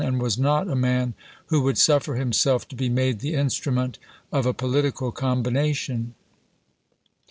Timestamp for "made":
2.89-3.19